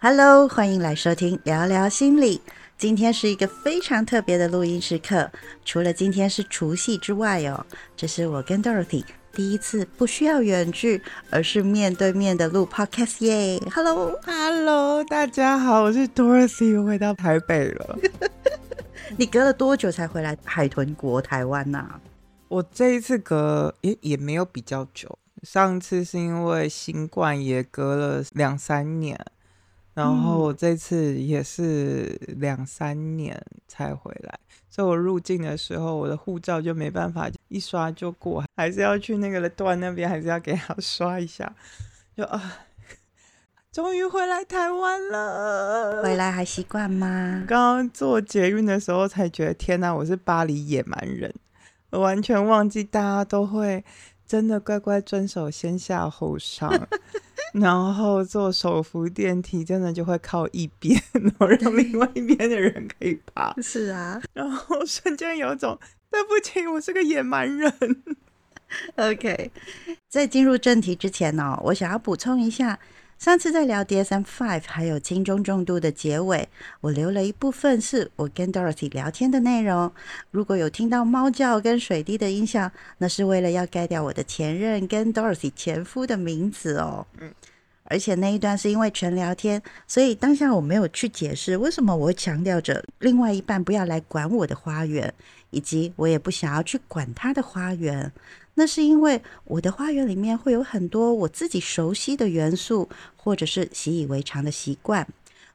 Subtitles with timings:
[0.00, 2.40] Hello，欢迎来收听聊聊心理。
[2.76, 5.28] 今天是一个非常特别的录音时刻，
[5.64, 7.66] 除了今天是除夕之外哦，
[7.96, 13.60] 这是我跟 Dorothy 第一次不需要远距，而是面对面的录 Podcast 耶。
[13.74, 17.98] Hello，Hello，大家好，我是 Dorothy，又回到台北了。
[19.18, 21.84] 你隔了多久才回来海豚国台湾呐？
[22.46, 29.18] 我这一次隔也也没有比较久，上次是因为新冠也隔了两三年。
[29.98, 32.04] 然后我这次也是
[32.36, 34.38] 两三年才回来，
[34.70, 41.52] 所以我入境的时候，我的护照就没办法一刷就过，还是要去那个段那边，还是要给他 刷一下。
[42.16, 42.58] 就啊，
[43.72, 47.44] 终于回来台湾了，回来还习惯吗？
[47.48, 51.34] 刚刚坐捷运的时候才觉得，天哪，我是巴黎野蛮人，
[51.90, 53.84] 我完全忘记大家都会
[54.24, 56.72] 真的乖乖遵守先下后上。
[57.52, 63.54] 然后坐手扶电梯，真的就会靠一边， 然后让另外一边的人可以爬。
[63.62, 65.78] 是啊，然后瞬间有种
[66.10, 67.72] 对不起，我是个野蛮人。
[68.96, 69.50] OK，
[70.08, 72.78] 在进入正题之前呢，我想要补充一下。
[73.18, 76.48] 上次在聊 DSM Five 还有轻中重度的结尾，
[76.80, 79.90] 我留了一部分是我跟 Dorothy 聊天的内容。
[80.30, 87.04] 如果有听到猫叫跟水滴的音效，那是为了要盖掉我的前任跟 Dorothy 前夫的名字哦。
[87.18, 87.34] 嗯，
[87.82, 95.12] 而且那一段是因为纯聊天，所以当下我没有去解释为什么我会强调着另外一半不要来管我的花园，
[95.50, 98.12] 以及我也不想要去管他的花园。
[98.58, 105.06] 那是因为我的花园里面会有很多我自己熟悉的元素，或者是习以为常的习惯。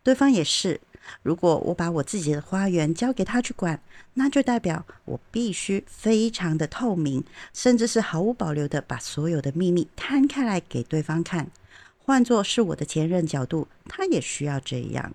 [0.01, 0.79] 对方也是。
[1.21, 3.77] 如果我把我自己的花园交给他去管，
[4.13, 7.21] 那就代表我必须非常的透明，
[7.53, 11.51] 甚至是毫无保留的把所有的秘密摊开来给对方看。
[11.97, 15.13] 换作是我的前任角度，他也需要这样。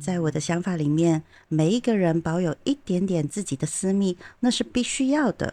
[0.00, 5.52] 在我的想法里面，每一个人保有一点点自己的私密，那是必须要的。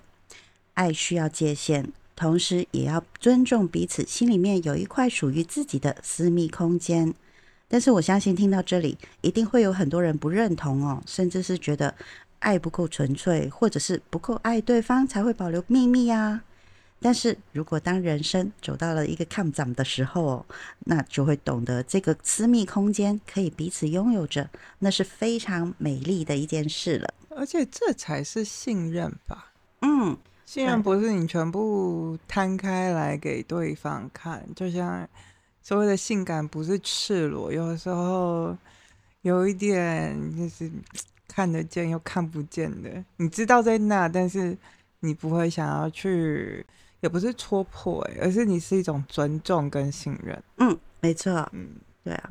[0.75, 7.13] 爱需要界限，同时也要尊重彼此心里面有一块属于自己的私密空间。
[7.67, 11.95] 但是我相信听到这里，一定会有很多人不认同哦，甚至是觉得
[12.39, 16.43] 爱不够纯粹，或者是不够爱对方才会保留秘密啊。
[17.01, 20.45] 但是如果当人生走到了一个看涨的时候哦，
[20.85, 24.49] 那就会懂得这个私密空间可以彼此拥有着，
[24.79, 27.13] 那是非常美丽的一件事了。
[27.29, 29.51] 而且这才是信任吧？
[29.81, 30.17] 嗯。
[30.45, 35.07] 信任不是你全部摊开来给对方看，就像
[35.61, 38.55] 所谓的性感不是赤裸，有的时候
[39.21, 40.71] 有一点就是
[41.27, 43.03] 看得见又看不见的。
[43.17, 44.55] 你知道在那，但是
[44.99, 46.63] 你不会想要去，
[47.01, 50.41] 也不是戳破，而是你是一种尊重跟信任。
[50.57, 51.49] 嗯，没错。
[51.53, 51.69] 嗯，
[52.03, 52.29] 对啊。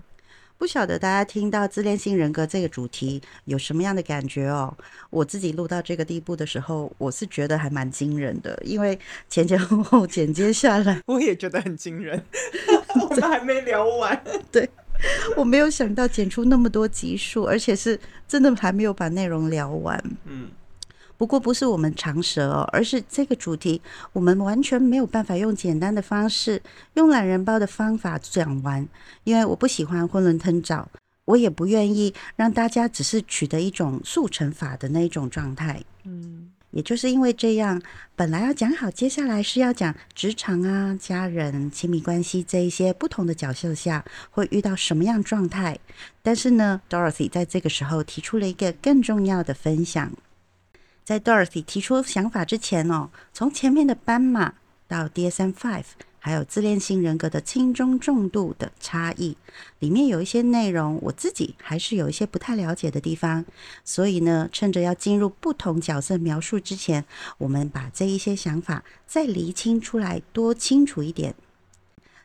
[0.56, 4.74] 不晓得大家听到自恋性人格这个主题有什么样的感觉哦？
[5.10, 8.98] 我自己录到这个地步的时候，我是觉得还蛮惊人的，因为
[9.28, 12.22] 前前后后剪接下来，我也觉得很惊人。
[13.00, 14.68] 我们还没聊完， 对
[15.36, 20.02] 我没有想到剪出那么多集数，而且是真的还没有把内容聊完。
[20.24, 20.48] 嗯。
[21.16, 23.80] 不过不是我们长舌哦，而是这个主题
[24.12, 26.60] 我们完全没有办法用简单的方式，
[26.94, 28.86] 用懒人包的方法讲完，
[29.22, 30.88] 因为我不喜欢囫囵吞枣，
[31.24, 35.82] 我也不愿意让大家只是取得一种速成法的那一种状态。
[36.02, 37.80] 嗯，也就是因为这样，
[38.16, 45.78] 本来要讲好接下来是要讲职场啊、家人、亲密关系这一些不同的角色下会遇到什么样状态，
[46.22, 50.12] 但是呢，Dorothy 在这个时候提出了一个更重要的分享。
[51.04, 54.54] 在 Dorothy 提出想法之前哦，从前面的斑马
[54.88, 55.84] 到 DSM Five，
[56.18, 59.36] 还有自恋性人格的轻中重度的差异，
[59.80, 63.44] 里面有一些内容我自己还是有一些不太了解的地方，
[63.84, 67.04] 所以呢，趁着要进入不同角色描述之前，
[67.36, 71.34] 我们把这一些想法再厘清出来，多清楚一点。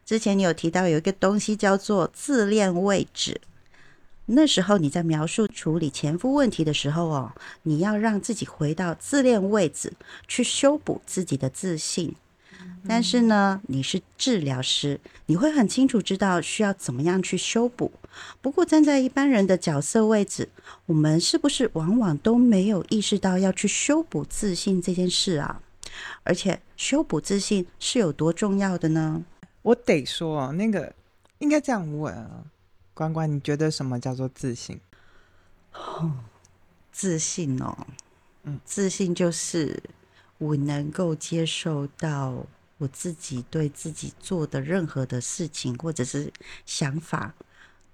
[0.06, 3.42] 之前你有提到有一个东西叫做自恋位置。
[4.32, 7.32] 那时候你在描述处理前夫问题的时候哦，
[7.64, 9.94] 你要让自己回到自恋位置
[10.28, 12.16] 去修补自己的自信。
[12.88, 17.92] 但是呢，你是治疗师，你会很清楚知道需要怎么样去修补。
[18.40, 20.48] 不过站在一般人的角色位置，
[20.86, 25.62] 我们是不是往往都没有意识到要去修补自信这件事啊？
[26.24, 29.24] 而且修补自信是有多重要的呢？
[29.64, 30.94] 我得说啊，那个
[31.40, 32.44] 应该这样问啊。
[33.00, 34.78] 关关，你觉得什么叫做自信？
[36.92, 37.88] 自信哦，
[38.44, 39.82] 嗯，自信就是
[40.38, 42.46] 我能够接受到
[42.78, 46.30] 我自己对自己做的任何的事情或者是
[46.66, 47.34] 想法，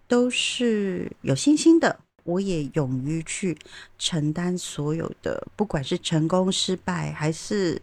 [0.08, 2.00] 都是有信心的。
[2.24, 3.56] 我也勇于去
[4.00, 7.80] 承担所有的，不管是成功、失败，还是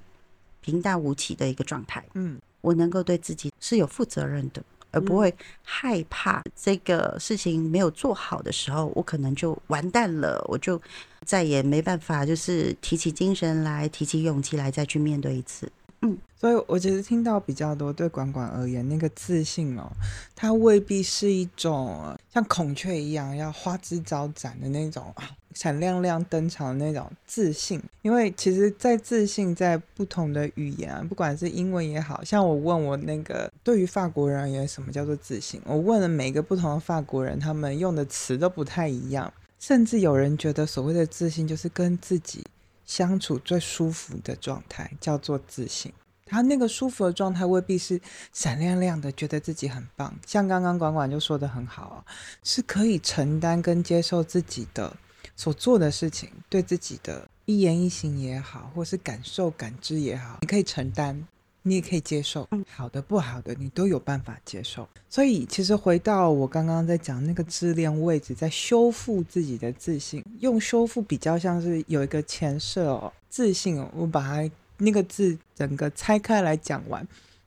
[0.60, 2.04] 平淡无奇的一个状态。
[2.14, 10.80] 嗯，我能够对自己是有负责任的，而不会害怕这个事情没有做好的时候，我可能就完蛋了，我就
[11.24, 15.70] 再也没办法，就是提起精神来，提起勇气来，再去面对一次。
[16.04, 19.88] 嗯，所以我其实听到比较多，对管管而言，那个自信哦，
[20.34, 27.80] 它未必是一种像孔雀一样要花枝招展的那种啊，闪亮亮登场的那种自信。
[28.02, 35.62] 因为其实，在自信在不同的语言，不管是英文也好像我问我那个对于法国人而言，什么叫做自信？
[35.64, 42.44] 我问了每个不同的法国人，他们用的词都不太一样，甚至有人觉得所谓的自信就是跟自己。
[42.84, 45.92] 相处最舒服的状态叫做自信，
[46.26, 48.00] 他那个舒服的状态未必是
[48.32, 50.14] 闪亮亮的，觉得自己很棒。
[50.26, 52.04] 像刚刚管管就说的很好啊，
[52.42, 54.96] 是可以承担跟接受自己的
[55.36, 61.26] 所做的事情，对自己的一言一行也好，或是感受感知也好，你可以承担。
[61.64, 64.88] 你也可以接受，好的不好的，你都有办法接受。
[65.08, 77.06] 所以，其实回到我刚刚在讲那个自恋位置，在修复自己的自信，用修复比较像是有一个前设哦，自信哦，我把它那个字整个拆开来讲完，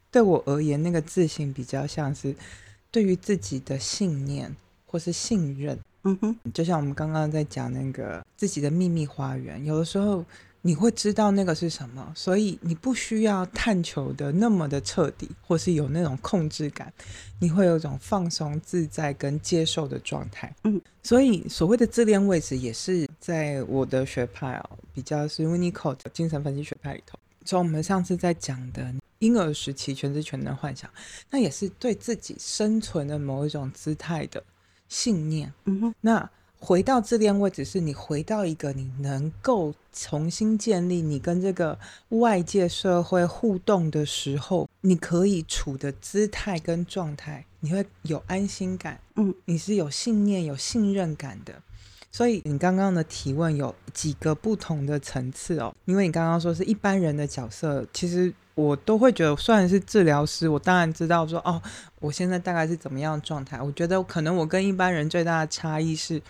[0.09, 2.33] 对我而言，那个自信比较像是
[2.89, 5.77] 对于自己的信念或是信任。
[6.03, 10.23] 嗯哼，就像我们刚刚在讲那个自己的秘密花园，有的时候。
[10.67, 16.91] 你会知道那个是什么，所以你不需要探求的那么的彻底，或是有那种控制感，
[17.39, 20.51] 你会有一种放松自在跟接受的状态。
[20.63, 27.19] 嗯，所以所谓的自恋位置，也是在我的学派哦，比较是 Winnicott 精神分析学派里头。
[27.45, 30.89] 从我们上次在讲的婴儿时期全知全能幻想，
[31.29, 34.44] 那也是对自己生存的某一种姿态的
[34.89, 35.53] 信念。
[35.65, 36.27] 嗯哼，那。
[36.59, 41.77] 回到自恋位置，是你回到一个你能够重新建立你跟这个
[42.09, 51.61] 外界社会互动的时候，你可以处的姿态跟状态，你会有安心感，嗯，你是有信念、有信任感的。
[52.11, 61.61] 所以你刚刚的提问有几个不同的层次哦，因为你刚刚说是一般人的角色，其实我都会觉得，虽然是治疗师，我当然知道说哦，
[61.99, 63.61] 我现在大概是怎么样的状态。
[63.61, 66.21] 我觉得可能我跟一般人最大的差异是。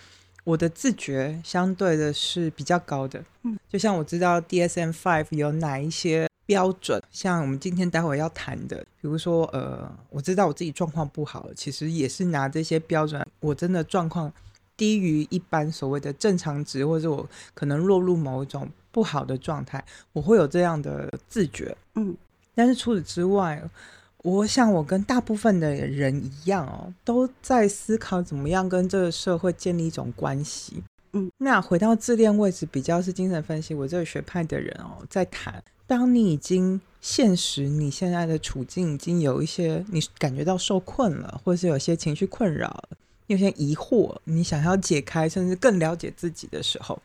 [0.44, 14.32] 我的自觉相对的是比较高的，嗯，就像我知道 DSM Five 有哪一些标准，像我们今天待会要谈的，比如说，呃，我知道我自己状况不好，其实也是拿这些标准，我真的状况
[14.76, 22.16] 低于一般所谓的正常值，或者我可能落入某一种不好的状态，我会有这样的自觉，嗯，
[22.54, 23.62] 但是除此之外。
[24.22, 30.82] 我想，我跟大部分的人一样哦，都在思考怎么样跟这个社会建立一种关系。
[31.12, 42.82] 嗯，那回到自恋位置，比较是精神分析，我这个学派的人哦，在谈，当你已经现实，你现在的处境已经有一些，你感觉到受困了，或者是有些情绪困扰，
[43.26, 47.00] 有些疑惑，你想要解开，甚至更了解自己的时候，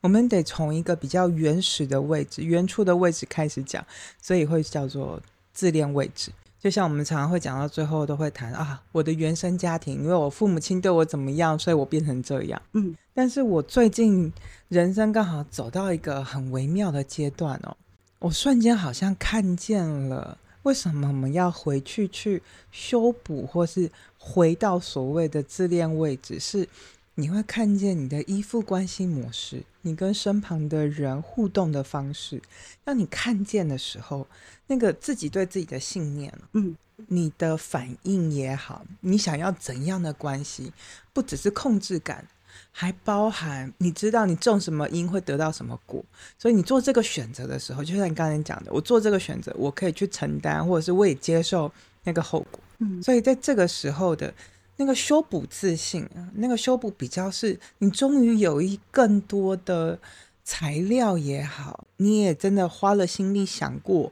[0.00, 3.84] 我们得从一个比较原始的位置、原初的位置开始讲，
[4.20, 5.20] 所以会叫做
[5.52, 6.30] 自恋位置。
[6.60, 12.62] 就像我们常常会讲到最后都会谈啊，我的原生家庭，因为我父母亲对我怎么样，所以我变成这样。
[12.74, 14.32] 嗯，但是我最近
[14.68, 17.76] 人生刚好走到一个很微妙的阶段哦，
[18.20, 26.68] 我瞬间好像看见了为什么我们要回去去修补，或是回到所谓的自恋位置，是
[27.14, 32.40] 你会看见你的依附关系模式，你跟身旁的人互动的方式，
[32.84, 34.26] 让你看见的时候。
[34.68, 36.74] 那个自己对自己的信念，嗯，
[37.08, 40.72] 你的反应也好，你想要怎样的关系，
[41.12, 42.26] 不只是控制感，
[42.74, 46.02] 还包含你知道你种什么因会得到什么果，
[46.38, 51.70] 所以你做这个选择的时候，就像你刚才讲的，我做这个选择，我可以去承担，或者是我也接受
[52.04, 54.32] 那个后果，嗯，所以在这个时候的
[54.78, 59.98] 那个修补自信，那个修补比较是你终于有一更多的
[60.42, 64.10] 材料也好，你也真的花了心力想过。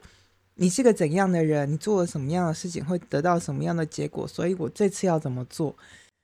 [0.55, 1.71] 你是个怎样的人？
[1.73, 4.27] 你做了什么样的事情会得到什么样的结果？
[4.27, 5.75] 所以我这次要怎么做？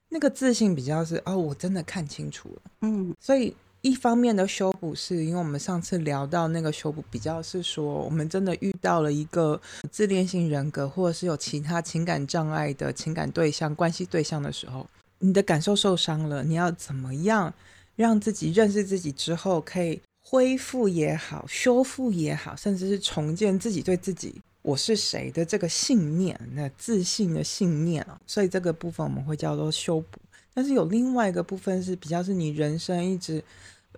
[0.09, 2.61] 那个自信比较是哦，我真的看清楚了。
[2.81, 9.59] 嗯，所以一方面的修补是因为我们上次聊到那个修补比较是说，我们真的遇到了一个
[9.91, 14.87] 自恋性人格，或者是有其他情感障碍的情感对象、关系对象的时候，
[15.19, 17.53] 你的感受受伤了，你要怎么样
[17.95, 20.01] 让自己认识自己之后可以。
[20.29, 30.19] 恢复也好，修复也好，甚至是重建自己对自己“我是谁”的这个信念，那自信的信念啊，所以这个部分我们会叫做修补。
[30.53, 33.41] 但是有另外一个部分是比较是你人生一直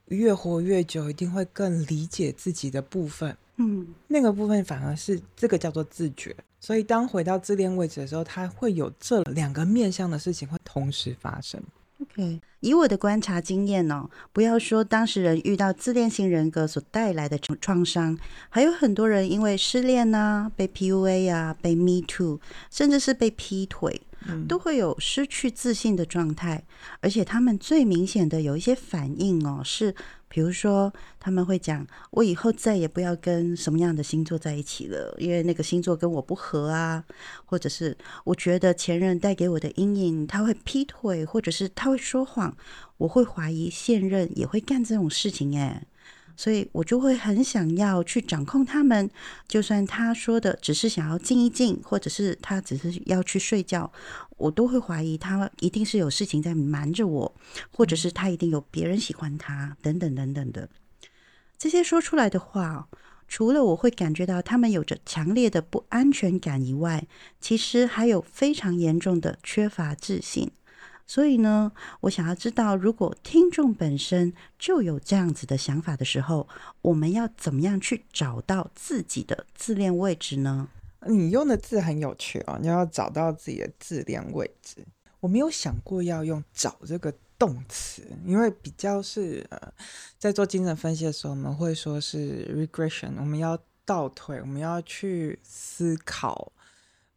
[0.10, 3.36] 越活越久，一定会更理解自己的部分。
[3.56, 6.36] 嗯，那个部分反而是这个叫做自觉。
[6.60, 11.60] 所以当回到自恋位置的时候，它会有这两个面向的事情会同时发生。
[12.02, 18.18] OK，以我的观察经验哦，不要说当事人遇到自恋型人格所带来的创伤，
[18.50, 22.40] 还有很多人因为失恋呐、被 PUA 啊、被 Me Too，
[22.72, 24.02] 甚至是被劈腿。
[24.50, 26.66] 都会有失去自信的状态，
[27.00, 29.96] 而且他们最明显的有一些反应哦，是
[30.30, 37.04] 比如说他们会讲：“我以后再也不要跟什么样的星座在一起了，因为那个星座跟我不合啊。”
[37.46, 42.56] 或者是我觉得前任带给我的阴影，他会劈腿，或者是他会说谎，
[42.98, 45.84] 我会怀疑现任也会干这种事情哎。
[46.40, 49.10] 所以我就会很想要去掌控他们，
[49.46, 53.92] 就算他说的只是想要静一静，或者是他只是要去睡觉，
[54.38, 57.36] 我都会怀疑他一定是有事情在瞒着我，
[57.70, 60.70] 或者是他一定有别人喜欢他，等等等等的。
[61.58, 62.88] 这些说出来的话，
[63.28, 67.06] 除了我会感觉到他们有着强烈的不安全感以外，
[67.42, 70.50] 其实还有非常严重的缺乏自信。
[71.10, 76.48] 所以呢，我想要知道，如果听众本身就有这样子的想法的时候，
[76.84, 80.68] 我们要怎么样去找到自己的自恋位置呢？
[81.08, 84.86] 你用的字很有趣哦，你要找到自己的自恋位置。
[85.20, 89.60] 我没有想过要用“找”这个动词，因为比较是呃，
[90.20, 96.52] 在做精神分析的时候，我们会说是 regression，我们要倒退，我们要去思考。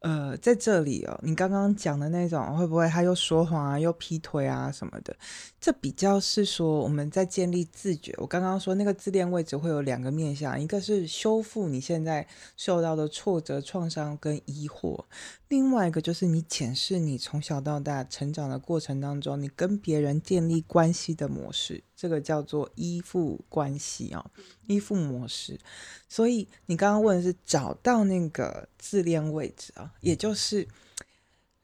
[0.03, 5.17] 呃，在这里哦，你刚刚讲的那种会不会他又说谎啊，又劈腿啊什么的？
[5.61, 8.13] 这比较是说我们在建立自觉。
[8.19, 15.05] 我刚刚说那个自恋位置会有两个面向，一个是修复你现在受到的挫折、创伤跟疑惑，
[15.53, 24.31] 另外一个就是你检视你从小到大成长的过程当中，你跟别人建立关系的模式，这个叫做依附关系哦，
[24.67, 25.61] 依附模式。
[26.09, 30.67] 所以你刚刚问的是找到那个自恋位置啊，也就是，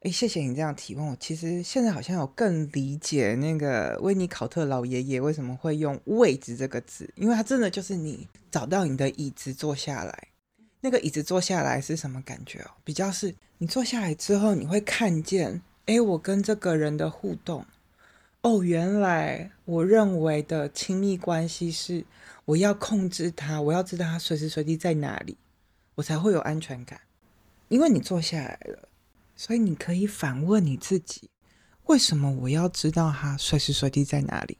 [0.01, 1.07] 哎，谢谢你这样提问。
[1.07, 10.29] 我其实现在好像有更理解那个威尼考特老爷爷为什么会用“位置”这个字，因为他真的就是你找到你的椅子坐下来，
[10.83, 12.73] 那个椅子坐下来是什么感觉哦？
[12.85, 17.67] 比较是你坐下来之后，你会看见，哎，我跟这个人的互动，
[18.41, 22.05] 哦，原来我认为的亲密关系是。
[22.49, 25.37] 我要控制他，我要知道他随时随地在哪里，
[25.97, 26.99] 我才会有安全感。
[27.69, 28.89] 因为你坐下来了，
[29.37, 31.29] 所以你可以反问你自己：
[31.85, 34.57] 为什么我要知道他随时随地在哪里？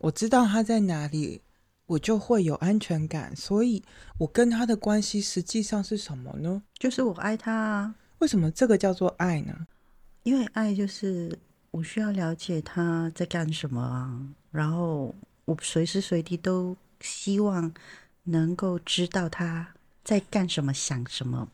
[0.00, 1.42] 我知道他在哪里，
[1.86, 3.34] 我就会有安全感。
[3.36, 3.82] 所以，
[4.18, 6.62] 我跟他的关系实际上是什么呢？
[6.78, 7.94] 就是我爱他啊。
[8.18, 9.66] 为什么这个叫做爱呢？
[10.22, 11.38] 因为爱就是
[11.70, 14.20] 我需要了解他在干什么啊，
[14.50, 15.14] 然后。
[15.44, 17.74] 我随时随地都希望
[18.22, 19.74] 能够知道他
[20.04, 21.48] 在干什么、想什么。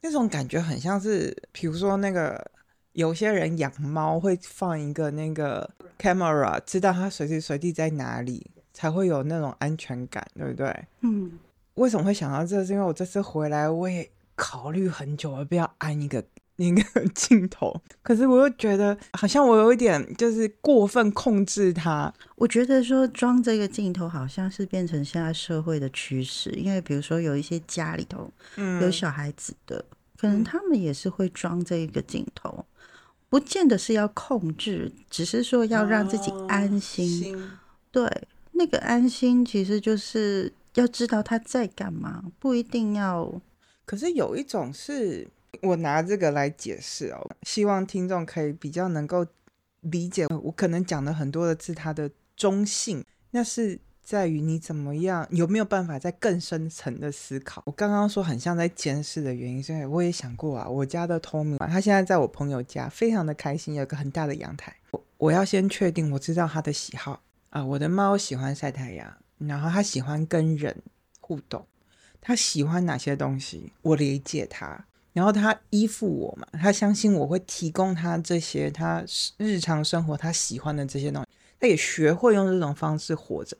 [0.00, 2.50] 那种感觉很像是，比如说那个
[2.92, 5.70] 有些人养猫会放一个那个
[6.00, 10.86] camera，知道它随时随地在哪里，才会有那种安全感，对不对？
[11.00, 11.38] 嗯。
[11.74, 12.64] 为什么会想到这？
[12.64, 16.24] 是因为我这次回来，我也考虑很久，要不要安一个。
[16.56, 22.12] 那个 镜头，可是我又觉得好像我有一点就是过分控制它。
[22.36, 28.30] 我觉得说装这个镜头好像是变成现在社会的趋势，因为比如说有一些家里头
[28.82, 29.82] 有小孩子的，
[30.18, 32.66] 可能他们也是会装这一个镜头，
[33.30, 37.42] 不见得是要控制，只是说要让自己安心。
[37.90, 38.06] 对，
[38.52, 43.40] 那个安心其实就是要知道他在干嘛，不一定要。
[43.84, 45.28] 可是有一种是。
[45.62, 49.26] 我拿这个来解释哦，希望听众可以比较能够
[49.80, 57.62] 理解我可能讲的很多的字，它的中性，那是在于你怎么样有没有办法在更深层的思考。
[57.66, 64.74] 我刚刚说很像在监视的原因，所以我也想过啊，我家的 Tommy 他现在在我朋友家，非常的开心，有个很大的阳台。
[64.92, 70.82] 我我要先确定我知道他的喜好啊，我的猫喜欢晒太阳，然后它喜欢跟人
[71.20, 71.66] 互动，
[72.20, 74.86] 它喜欢哪些东西，我理解它。
[75.12, 79.04] 然后它依附我嘛，它相信我会提供它这些它
[79.36, 81.28] 日常生活它喜欢的这些东西，
[81.58, 83.56] 它也学会用这种方式活着，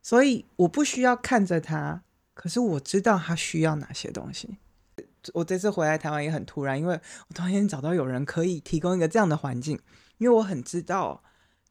[0.00, 2.00] 所以我不需要看着它，
[2.32, 4.56] 可是我知道它需要哪些东西。
[5.34, 6.94] 我这次回来台湾也很突然，因为
[7.28, 9.76] 我突然间找到有人可以提供一个这样的环境，
[10.18, 11.20] 因为我很知道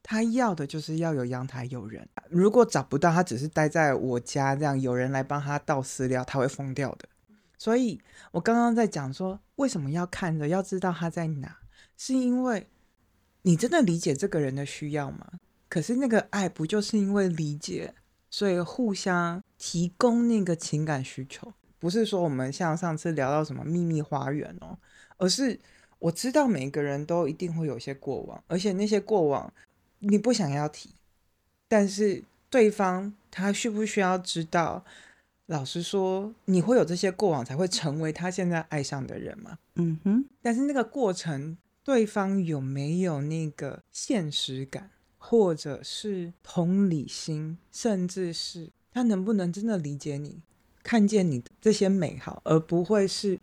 [0.03, 7.09] 他要的就是要有阳台有人，如果找不到，他只是待在我家这样，有人来帮他倒饲料，他会疯掉的。
[7.57, 7.99] 所以，
[8.31, 11.57] 我刚刚在讲说，为什么要看着，要知道他在哪，
[11.97, 12.67] 是因为
[13.41, 15.33] 你真的理解这个人的需要吗？
[15.67, 17.93] 可是那个爱不就是因为理解，
[18.29, 21.51] 所以互相提供那个情感需求？
[21.79, 24.77] 不是说我们像上次聊到什么秘密花园哦，
[25.17, 25.59] 而是
[25.99, 29.51] 我知道每个人都一定会有些过往，而且那些过往
[29.99, 30.91] 你不想要提，
[31.67, 34.85] 但是对方他需不需要知道？
[35.47, 39.57] 老实说，你会有这些过往，才会成为他现在爱上的人吗？
[39.75, 40.25] 嗯哼。
[40.41, 50.41] 但是那个过程，对方有没有那个现实感，或者是同理心，甚至是他能不能真的理解你，
[50.83, 53.39] 看见你这些美好，而不会是，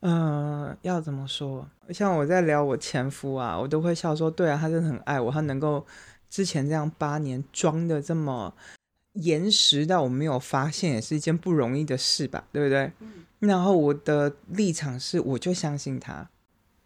[0.00, 1.68] 呃，要怎么说？
[1.90, 5.84] 像我在聊我前夫啊，我都会笑说，对啊，他真的很爱我，他能够
[6.30, 8.54] 之前这样八年装的这么。
[9.14, 12.92] 延时到我没有发现，也是一件不容易的事吧，对不对？
[13.40, 16.28] 然后我的立场是，我就相信他。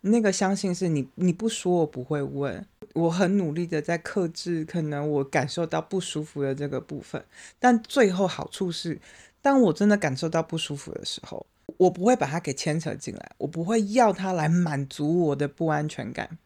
[0.00, 2.64] 那个相信是你，你不说我不会问。
[2.95, 7.23] 我很努力的在克制，可能我感受到不舒服的这个部分。
[7.59, 8.99] 但最后好处是，
[9.42, 11.45] 当我真的感受到不舒服的时候，
[11.76, 16.38] 我不会把他给牵扯进来，我不会要他来满足我的不安全感。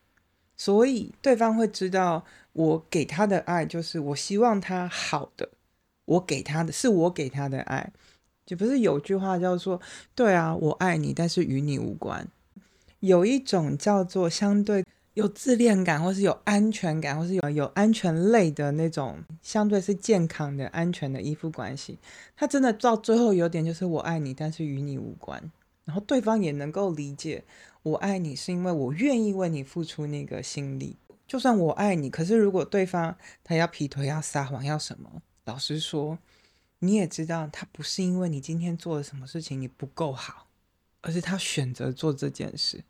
[0.56, 5.50] 所以对方会知道，我给他的爱就是我希望他好的。
[6.06, 7.92] 我给他的是我给他的爱，
[8.46, 9.80] 就不是有句话叫做
[10.14, 12.26] “对啊，我爱你，但是与你无关”。
[13.00, 14.84] 有一种叫做相对
[15.16, 21.98] 有自恋感，或是有安全感，或是有有安全类的那种相对是健康的安全的依附关系。
[22.36, 25.50] 他真的到最后有点就是我爱你，但是与你无关。
[25.86, 27.42] 然后对方也能够理解
[27.82, 30.96] 我爱你是因为我愿意为你付出那个心力。
[31.26, 35.22] 就算我爱你，可是如果对方他要劈腿、要撒谎、要什么？
[35.46, 36.18] 老实说，
[36.80, 40.48] 你也知道，他不是因为你今天做了什么事情你不够好，
[41.00, 42.84] 而是他选择做这件事。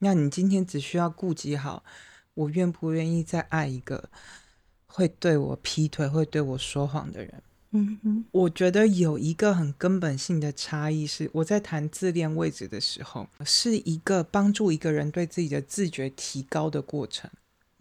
[0.00, 1.84] 那你今天只需要顾及好，
[2.34, 4.10] 我愿不愿意再爱一个
[4.86, 7.42] 会对我劈腿、会对我说谎的人？
[7.72, 17.30] 嗯嗯，我觉得有一个很根本性的差异是，我在谈自恋位置的时候，是一个帮助一个人对自己的自觉提高的过程。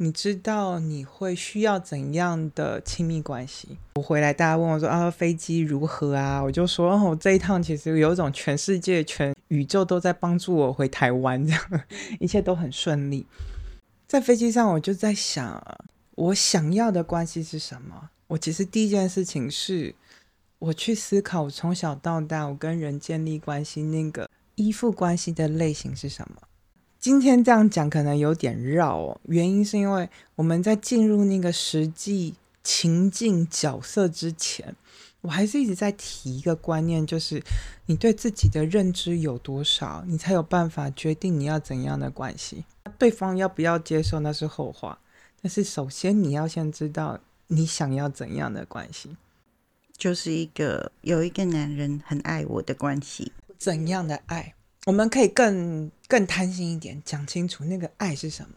[0.01, 3.77] 你知道你会需要怎样的亲密关系？
[3.95, 6.41] 我回来，大家问我说啊，飞机如何啊？
[6.41, 11.61] 我就说哦，这一趟其实有一种全世界、全宇宙都在帮助我回台湾，这样
[12.21, 13.27] 一切都很顺利。
[14.07, 15.61] 在飞机上，我就在想，
[16.15, 18.09] 我想要的关系是什么？
[18.27, 19.93] 我其实第一件事情是，
[20.59, 26.41] 我去思考，我从小到大，我跟人建立关系那个依附关系的类型是什么？
[26.99, 34.75] 今天这样讲可能有点绕哦，原因是因为我们在进入那个实际情境角色之前，
[35.21, 37.41] 我还是一直在提一个观念，就是
[37.85, 42.65] 你对自己的认知有多少，你才有办法决定你要怎样的关系。
[42.97, 44.99] 对方要不要接受那是后话，
[45.41, 49.15] 但是首先你要先知道你想要怎样的关系，
[49.95, 54.53] 就是一个有一个男人很爱我的关系，怎样的爱？
[54.89, 58.55] 我们可以更更贪心一点，讲清楚那个爱是什么。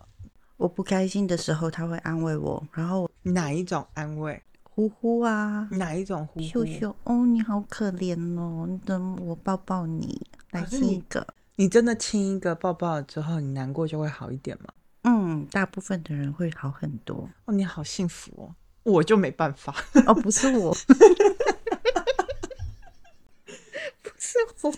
[0.57, 4.42] 我不开心的时候，他会安慰我，然后哪一种安慰？
[4.62, 6.47] 呼呼啊，哪一种呼呼？
[6.47, 11.27] 秀秀，哦，你好可怜哦，等我抱抱你，来亲一个。
[11.57, 14.73] 你真的亲一个抱抱了之后，你难过就会好一点吗？
[15.03, 17.29] 嗯，大部分的人会好很多。
[17.45, 19.75] 哦，你好幸福哦，我就没办法。
[20.07, 20.75] 哦，不是我。
[24.33, 24.73] 是我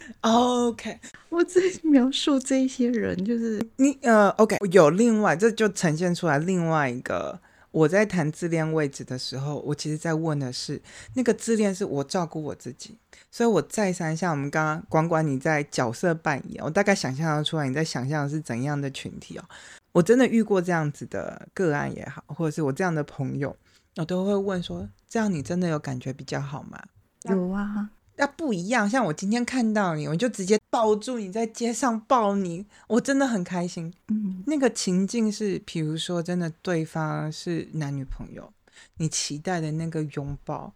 [0.68, 7.38] ，OK，我在描述这些人，就是你，呃，OK，有另外，这就呈现出来另外一个。
[7.70, 10.80] 我在谈自恋位置的时候，我其实在问的是，
[11.14, 12.96] 那个自恋是我照顾我自己，
[13.32, 19.44] 所以我再三像我们刚刚管管你在角色扮演，我大概想象得出来你在想象的是怎样的群体哦。
[19.90, 23.56] 我真的遇过这样子的个案也好，或者是我这样的朋友，
[23.96, 26.80] 我都会问说，这样你真的有感觉比较好吗？
[27.28, 27.90] 有啊。
[28.16, 33.92] 那不一样，像我今天看到你，我就直接抱住你，在街上抱你，我真的很开心。
[34.08, 38.52] 嗯，那个情境是，比如说，真的对方是男女朋友，
[38.98, 40.72] 你期待的那个拥抱。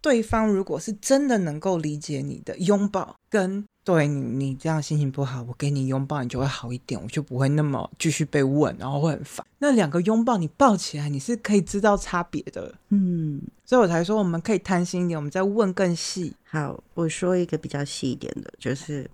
[0.00, 9.46] 对方如果是真的能够理解你的拥抱，跟对你你这样心情不好，我给你拥抱，你就会好一点，我就不会那么继续被问，然后会很烦。
[9.58, 16.32] 那两个拥抱你抱起来，你是可以知道差别的，嗯，所以我才说我们可以贪心一点，我们再问更细。
[16.44, 19.10] 好，我说一个比较细一点的，就是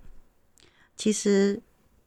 [0.95, 1.59] 其实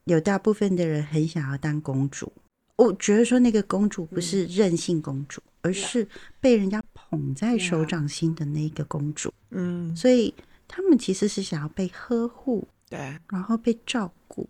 [0.05, 2.31] 有大部分的人很想要当公主，
[2.77, 5.41] 我觉得说那个公主不是任性公主。
[5.65, 6.05] 而是
[6.41, 10.33] 被人家捧在手掌心的那个公主，嗯，所以
[10.75, 12.97] 他们其实是想要被呵护，对，
[13.29, 14.49] 然后被照顾，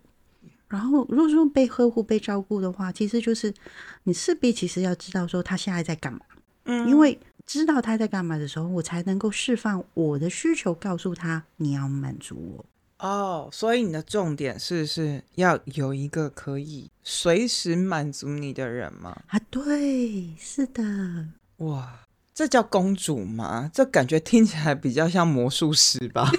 [0.68, 3.52] 然后如果说被呵护、被照顾的话，其实就是
[4.04, 6.20] 你势必其实要知道说他现在在干嘛，
[6.64, 12.64] 嗯，因为知道他在干嘛的时候，我才能够释放我的需求，告诉他你要满足我。
[13.06, 19.14] 哦，所以你的重点是是要有一个可以随时满足你的人吗？
[19.26, 20.82] 啊，对，是的。
[21.58, 22.00] 哇，
[22.34, 23.70] 这叫公主吗？
[23.72, 26.28] 这感觉听起来比较像魔术师吧。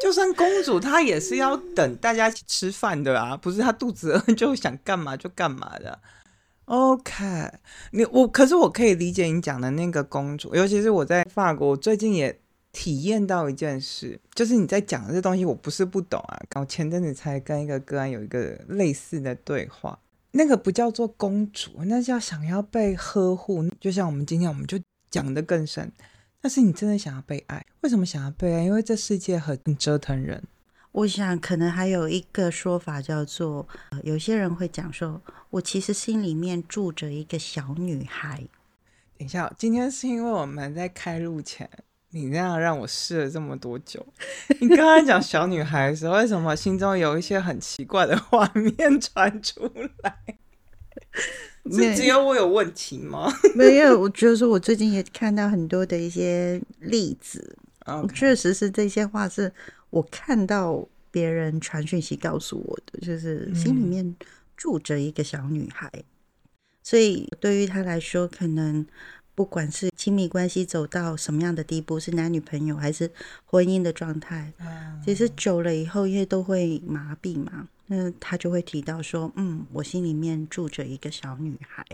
[0.00, 5.98] 就算公主，她也是要等大家一起吃饭的啊，不是她肚子饿就想干嘛就干嘛的。
[6.66, 7.24] OK，
[7.90, 12.40] 你我可是我可以理解你讲的那个公主，尤其是我在法国，我最近也
[12.72, 16.40] 体验到一件事，就是你在讲的这东西，我不是不懂啊。
[16.54, 19.98] 我前阵子才跟一个个案有一个类似的对话，
[20.32, 23.68] 那个不叫做公主，那叫想要被呵护。
[23.78, 24.78] 就像我们今天，我们就
[25.10, 25.92] 讲的更深。
[26.40, 27.64] 但是你真的想要被爱？
[27.82, 28.64] 为什么想要被爱？
[28.64, 30.42] 因为这世界很折腾人。
[30.90, 33.66] 我想可能还有一个说法叫做，
[34.02, 38.38] 有些人会讲说，我其实心里面住着一个小女孩。
[39.16, 41.70] 等一下，今天是因为我们在开录前，
[42.12, 44.06] 你那样让我试了这么多久。
[44.60, 49.70] 你刚刚讲小女孩的时候，为什么心中有一些很奇怪的画面传出
[50.02, 50.16] 来？
[51.70, 53.32] 是只有我有问题吗？
[53.54, 57.56] 没有，我觉得说，我最近也看到很多的一些例子，
[58.14, 59.52] 确实是这些话是
[59.90, 64.14] 我看到别人传讯息告诉我的，就是心里面
[64.56, 65.90] 住着一个小女孩，
[66.82, 68.84] 所以对于他来说，可能
[69.34, 73.10] 不管是亲密关系走到什么样的地步，是男女朋友还是
[73.44, 74.52] 婚姻的状态，
[75.04, 77.68] 其实久了以后，因为都会麻痹嘛。
[77.86, 81.84] 那他就会提到说，嗯，我心里面住着一个小女孩。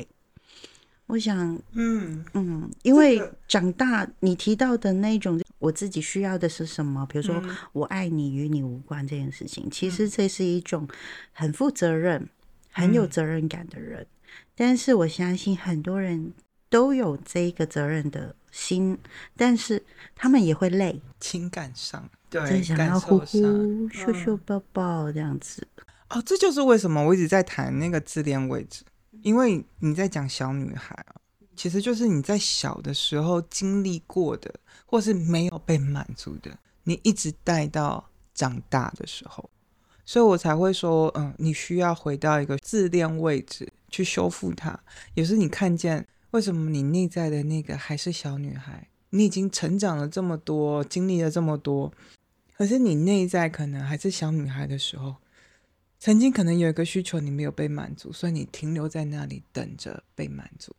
[1.06, 7.06] 我想，嗯嗯，因为长大，你提到的那种，我自己需要的是什么？
[7.06, 10.86] 比如说，我爱你与你无关这件事情，其实这是一种
[11.32, 12.28] 很负责任、
[12.70, 14.06] 很有责任感的人。
[14.54, 16.32] 但是我相信很多人
[16.68, 18.98] 都有这个责任的心，
[19.36, 22.08] 但是他们也会累，情感上。
[22.30, 25.66] 对，想要呼呼、秀秀、抱抱这样子。
[26.10, 28.82] 哦，这就是为什么我一直在谈那个自恋位置，
[29.22, 31.16] 因为你在讲小女孩啊，
[31.56, 34.54] 其实就是你在小的时候经历过的，
[34.84, 36.50] 或是没有被满足的，
[36.84, 39.48] 你一直带到长大的时候，
[40.04, 44.78] 所以我才会说，嗯，你需要回到一个自恋位置去修复它，
[45.14, 51.92] 也是你看见为什么你内在的那个还是小女孩，你已经成长了这么多，经历了这么多。
[52.56, 55.16] 可是你内在可能还是小女孩的时候，
[55.98, 60.74] 曾经可能有一个需求你没有被满足，所以你停留在那里等着被满足。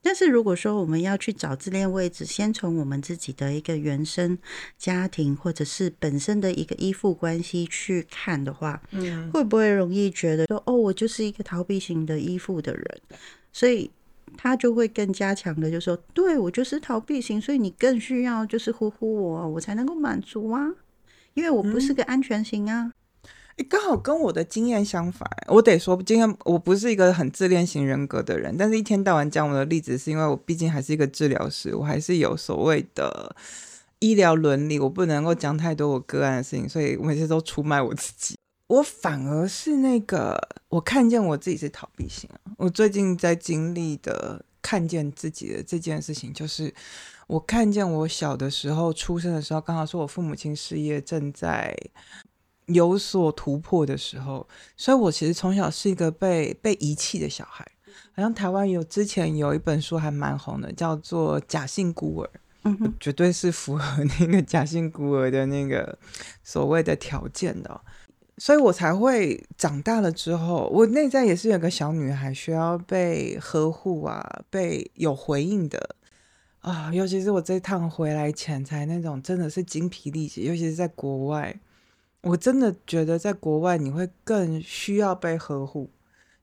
[0.00, 4.38] 但是如果说我们要去找自恋位置，先从我们自己的一个原生
[4.78, 13.00] 家庭或者是本身的一个依附关系去看的话，嗯，会不会容易觉得说，哦，我就是一个逃避型的依附的人，
[13.52, 13.90] 所以
[14.36, 20.68] 他就会更加强的就说，对我就是逃避型，所以你更需要就是呼呼我，我才能够满足啊。
[21.34, 22.90] 因为我不是个安全型啊，
[23.56, 25.28] 哎，刚好跟我的经验相反。
[25.46, 33.36] 我得说，今天我不是一个很自恋型人格的人，但是一天到晚讲我的例子，是因为我毕竟还是一个治疗师，我还是有所谓的
[34.00, 38.37] 医疗伦理，我不能够讲太多我个案的事情，所以我每次都出卖我自己。
[38.68, 42.38] 我反而是那个，我看见我自己是逃避型啊。
[42.56, 46.72] 我最近在经历的看见自己的这件事情，就是。
[47.28, 51.76] 我看见我小的时候出生的时候，刚好是我父母亲事业正在
[52.64, 57.70] 有所突破的时候，所以我其实从小是一个被被遗弃的小孩。
[58.12, 62.30] 好像台湾有之前有一本书还蛮红的，叫做《假性孤儿》，
[62.62, 65.98] 嗯绝对是符合那个假性孤儿的那个
[66.42, 67.78] 所谓的条件的，
[68.38, 75.96] 所以我才会长大了之后，我内在也是有个小女孩需要被呵护啊，被有回应的。
[76.60, 80.42] 啊，尤其是我这趟回来前才那种，真的是精疲力竭。
[80.42, 81.58] 尤其是在国外，
[82.22, 85.88] 我真的觉得在国外你会更需要被呵护，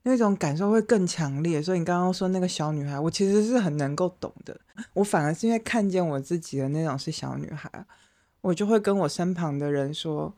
[0.04, 1.62] 那种感受会更强烈。
[1.62, 4.58] 所以你刚刚说那个小女孩，我其实是很能够懂的。
[4.94, 7.70] 我反而是因为看见我自己的那种是小女孩，
[8.42, 10.34] 我就会跟我身旁的人说，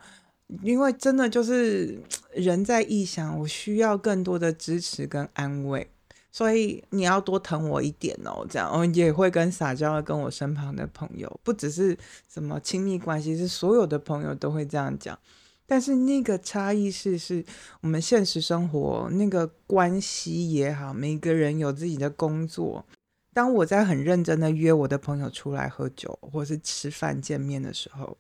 [0.64, 2.02] 因为真的就是
[2.34, 5.90] 人在异乡，我需要更多的支持跟安慰。
[6.30, 11.98] 所以你要多疼我一点哦，这样我也会跟撒娇的跟我身旁的朋友，不只是
[12.32, 15.18] 什么亲密关系，是所有的朋友都会这样讲。
[15.66, 17.44] 但是那个差异是，是
[17.82, 22.86] 我们现实生活那个关系也好，每个人有自己的工作。
[23.34, 28.16] 当我在很认真的约我的朋友出来喝酒或是吃饭见面的时候，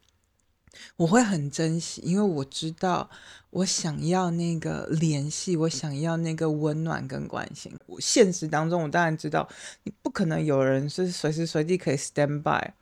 [0.96, 3.10] 我会很珍惜，因为我知道
[3.50, 7.72] 我想要那个联系，我想要那个温暖跟关心。
[7.86, 9.48] 我现实当中，我当然知道
[9.84, 12.74] 你不可能有人是随时随地可以 stand by。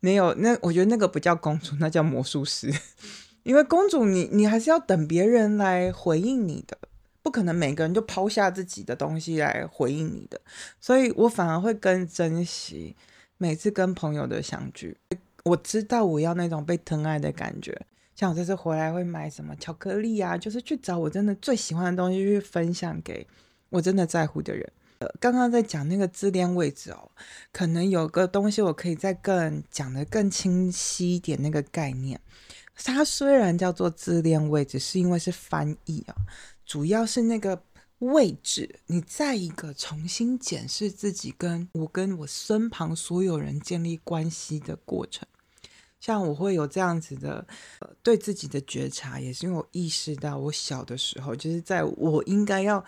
[0.00, 2.72] 没有，那我觉得那个不叫公主， 那叫魔术师。
[3.42, 6.78] 因为公主，你你还是要等别人来回应你的，
[7.22, 10.40] 不可能每个人就抛下自己的东西来回应你的。
[10.80, 12.94] 所以我反而会更珍惜
[13.38, 14.96] 每次跟朋友的相聚。
[15.48, 17.76] 我知道我要那种被疼爱的感觉，
[18.14, 23.26] 像我这次回来会买什么巧克力啊，就是去找我真的最喜欢的东西去分享给
[23.70, 24.72] 我真的在乎的人。
[24.98, 27.10] 呃，刚刚在讲那个自恋位置哦，
[27.52, 32.20] 可能有个东西我可以再更讲的更清晰一点，那个概念。
[32.74, 36.14] 它虽然叫做自恋位置，是因为是翻译啊，
[36.66, 37.62] 主要是那个
[38.00, 45.26] 位置，你在一个重新检视自己跟我跟我身旁所有人建立关系的过程。
[46.00, 47.46] 像我会有这样子的
[47.80, 52.84] 呃对自己的觉察，也是因为我意识到我小的时候，就是在我应该要。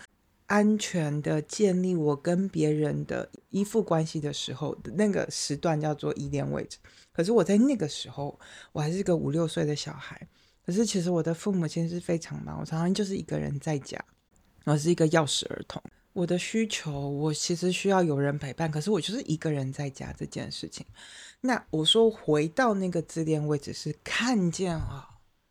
[0.47, 6.77] 安全的建立我跟别人的依附关系的时候那个时段叫做依恋位置。
[7.13, 8.37] 可是我在那个时候，
[8.73, 10.27] 我还是个五六岁的小孩。
[10.65, 13.97] 可是其实我的父母亲是非常忙，我常常就是一个人在家，
[14.65, 15.81] 我是一个钥匙儿童。
[16.13, 20.85] 我的需求，我其实需要有人陪伴，可是我就是一个人在家这件事情。
[21.39, 25.07] 那我说回到那个自恋位置，是看见啊，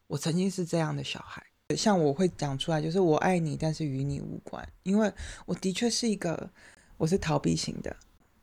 [0.07, 1.45] 我曾经是这样的小孩。
[1.77, 5.13] 像我会讲出来，就是我爱你，但是与你无关，因为
[5.47, 6.51] 我的确是一个，
[6.97, 7.95] 我是逃避型的。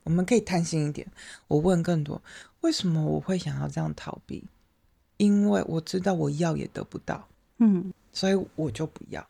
[0.03, 1.05] 我们可以贪心一点，
[1.49, 2.21] 我问更多，
[2.61, 4.41] 为什么我会想要这样逃避？
[5.17, 7.27] 因为我知道我要也得不到，
[7.57, 9.27] 嗯，所以我就不要，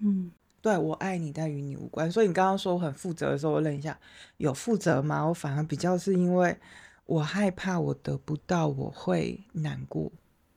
[0.00, 0.32] 嗯，
[0.66, 2.10] 对我爱你，但与你无关。
[2.10, 3.96] 所以你刚刚说我很负责的时候，我愣一下，
[4.38, 5.24] 有负责吗？
[5.24, 6.56] 我反而比较是因为
[7.04, 10.10] 我害怕我得不到，我会难过。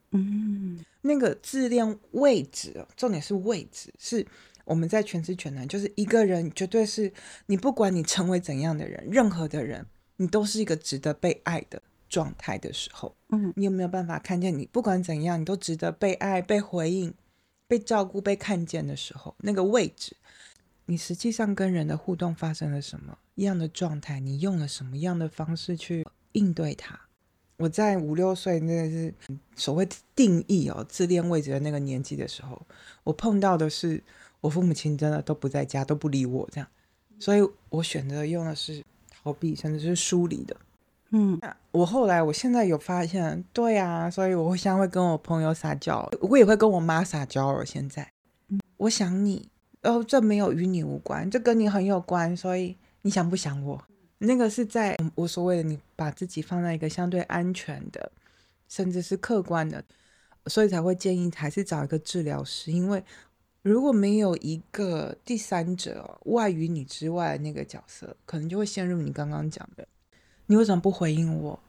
[0.10, 4.26] 嗯，那个自恋位置，重点是位置，是
[4.66, 7.14] 我们在全知全能，就是一个人绝对是
[7.46, 17.14] 你，不管你成为怎样的人，任何的人，你都是一个值得被爱的状态的时候，嗯，你有没有办法看见你，不管怎样，你都值得被爱、被回应、
[17.70, 20.18] 被照顾、被看见的时候，那个位置，
[20.88, 27.00] 你实际上跟人的互动发生了什么一样的状态，你用了什么样的方式去应对它？
[27.58, 29.14] 我在五六岁，那个是
[29.56, 32.60] 所谓定义哦自恋位置的那个年纪的时候，
[33.04, 34.04] 我碰到的是
[34.42, 36.68] 我父母亲真的都不在家，都不理我这样，
[37.20, 40.58] 所以我选择用的是逃避，甚至是疏离的。
[41.12, 41.40] 嗯，
[41.72, 47.66] 我后来我现在有发现，对啊，所以我会现在会跟我朋友撒娇，我也会跟我妈撒娇了。
[47.66, 48.12] 现在，
[48.78, 49.50] 我想你，
[49.82, 53.84] 哦，这没有与你无关，这跟你很有关，所以你想不想我？
[54.20, 58.12] 那个是在我所谓的你把自己放在一个相对安全的，
[58.68, 59.84] 甚至是客观的，
[60.46, 63.04] 所以才会建议还是找一个治疗师，因为
[63.62, 69.88] 如果没有一个第三者外于你之外的那个角色，可能就会陷入你刚刚讲的，
[70.52, 71.60] 你为什么不回应我？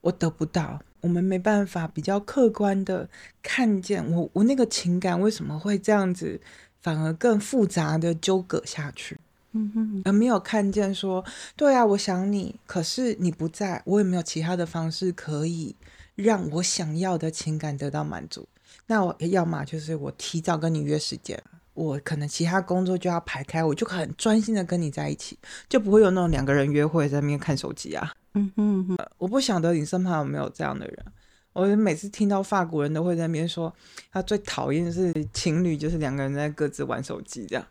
[0.00, 3.06] 我得不到，我们没办法比较客观的
[3.42, 6.40] 看见我，我那个情感为什么会这样子，
[6.80, 9.18] 反而更复杂的纠葛下去。
[9.52, 11.22] 嗯哼，而没有看见说，
[11.54, 15.76] 对啊，我想你，可是你不在，我也没有其他的方式可以
[16.14, 18.48] 让我想要的情感得到满足。
[18.86, 21.40] 那我要么就是我提早跟你约时间，
[21.74, 28.12] 我可能其他工作就要排开，我就很专心的跟你在一起，就不会有那种两个人约会在那边看手机啊。
[28.34, 31.04] 嗯哼，我不晓得你身旁有没有这样的人。
[31.52, 33.70] 我每次听到法国人都会在那边说，
[34.10, 37.66] 他最讨厌的是情侣，就是两个人在各自玩手机这样。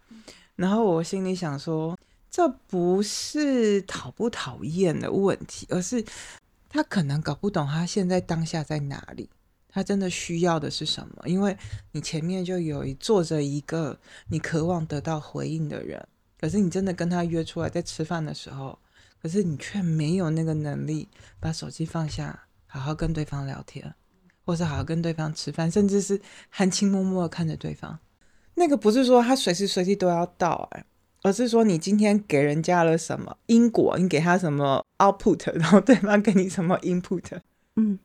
[0.56, 1.98] 然后我心里想说，
[2.30, 6.06] 这不是讨不讨厌的问题，而是
[6.70, 9.28] 他可能搞不懂他现在当下在哪里，
[9.68, 11.24] 他真的需要的是什么。
[11.26, 11.58] 因为
[11.94, 16.08] 你前面就有一坐着一个你渴望得到回应的人，
[16.40, 18.78] 可是你真的跟他约出来在吃饭的时候，
[19.22, 21.08] 可是你却没有那个能力
[21.40, 23.94] 把手机放下，好好跟对方聊天，
[24.44, 28.00] 或是好好跟对方吃饭，甚至是含情脉脉的看着对方。
[28.56, 30.86] 那个不是说他随时随地都要到哎，
[31.22, 37.40] 而是说你今天给人家了什么因果，你给他什么 output，然后对方给你什么 input。
[37.78, 37.98] 嗯，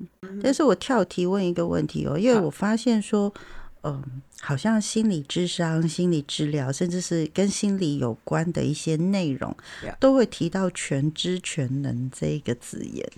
[0.42, 3.32] 但是我跳题问一个问题哦，因为我发现说，
[3.82, 9.56] 嗯，好像心理智商、心理治疗，甚至是跟心理有关的一些内容，
[10.00, 13.08] 都会提到全知全能这一个字眼。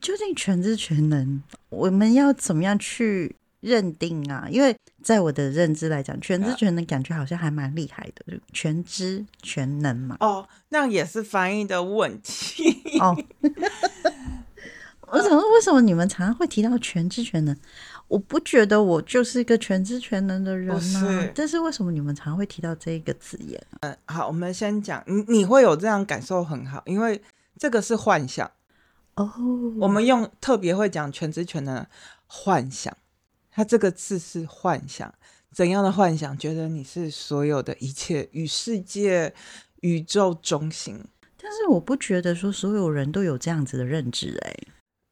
[0.00, 3.36] 究竟全知全能，我们要怎么样去？
[3.60, 10.16] 认定啊，因为在我的认知来讲，全知全能感觉好像还蛮厉害的，全知全能嘛。
[10.20, 12.82] 哦，那也是翻译的问题。
[13.00, 13.16] 哦，
[15.08, 17.56] 我想说，为什么你们常常会提到全知全能？
[18.08, 21.32] 我不觉得我就是一个全知全能的人不啊是。
[21.34, 23.60] 但是为什么你们常会提到这一个字眼？
[23.80, 27.20] 嗯，好，我们先讲，你你会有这样感受很好，因为
[27.58, 28.50] 这个是幻想。
[29.16, 29.32] 哦，
[29.80, 31.88] 我们用特别会讲全知全能的
[32.26, 32.94] 幻想，
[33.50, 35.12] 它这个字是幻想，
[35.52, 36.36] 怎样的幻想？
[36.36, 39.34] 觉得你是所有的一切与世界、
[39.80, 41.02] 宇宙中心。
[41.40, 44.56] 但是我不觉得说所有人都有这样子的认知、哎，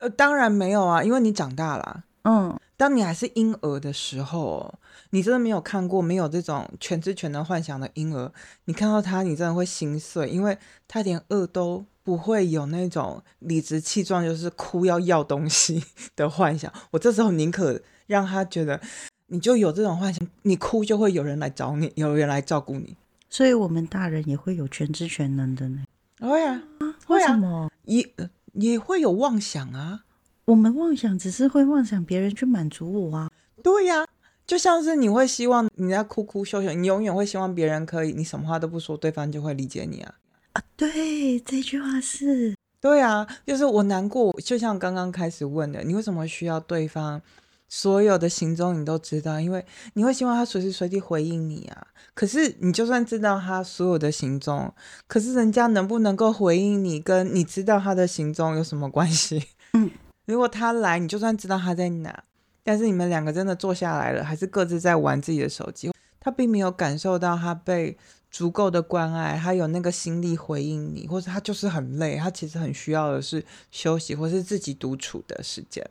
[0.00, 2.04] 呃，当然没有啊，因为你长大了啊。
[2.24, 4.74] 嗯，当你还是婴儿的时候，
[5.10, 8.32] 你真的没有看过没有这种全知全能幻想的婴儿，
[8.64, 10.58] 你看到他，你真的会心碎，因为
[10.88, 15.84] 他连饿都不会有那种理直气壮，就是哭要要东西
[16.16, 16.72] 的幻想。
[16.90, 18.80] 我这时候宁可让他觉得，
[19.28, 22.96] 你就有这种幻想，你哭就会有人来找你，有人来照顾你。
[23.30, 25.84] 所以我们大人也会有全知全能的呢。
[26.20, 26.62] 会啊，
[27.06, 27.70] 会为什啊，么？
[27.84, 30.04] 也呃也会有妄想啊。
[30.46, 33.30] 我们妄想只是会妄想别人去满足我啊。
[33.62, 34.06] 对呀、
[34.46, 40.14] 就像是你会希望你在哭哭秀秀，你永远会希望别人可以，你什么话都不说，对方就会理解你啊。
[40.52, 47.20] 啊，对，这句话是，对啊，就是我难过，就像刚刚开始问的，你为什么需要对方
[47.68, 49.40] 所有的行踪你都知道？
[49.40, 51.86] 因为你会希望他随时随地回应你啊。
[52.12, 54.72] 可是你就算知道他所有的行踪，
[55.06, 59.42] 可是人家能不能够回应你，跟你知道他的行踪有什么关系？
[59.72, 59.90] 嗯，
[60.26, 62.24] 如果他来，你就算知道他在哪，
[62.62, 67.96] 但是你们两个真的坐下来了，还是各自在玩自己的手机，他并没有感受到他被
[68.30, 75.88] 足够的关爱，他有那个心力回应你，或者他就是很累，他其实很需要的是休息或是自己独处的时间。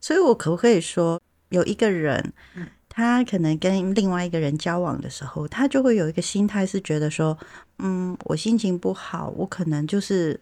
[0.00, 2.32] 所以我可不可以说，有一个人，
[2.88, 7.38] 他可能跟另外一个人交往的时候，他就会有一个心态是觉得说，
[7.78, 10.38] 嗯，我心情不好，我可能就是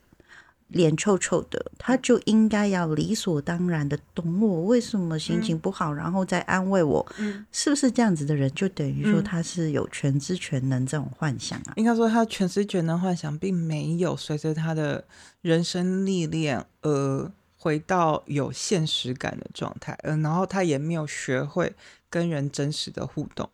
[0.73, 7.45] 脸臭臭的，他就应该要理所当然的懂我为什么心情不好，然后再安慰我，嗯。
[7.53, 9.25] 是不是这样子的人，就等于说嗯。
[9.25, 11.73] 他是有全知全能这种幻想啊？
[11.77, 15.05] 应该说，他全知全能幻想并没有随着他的
[15.41, 21.75] 人生历练而回到有现实感的状态，呃，然后他也没有学会
[22.11, 23.49] 跟人真实的互动。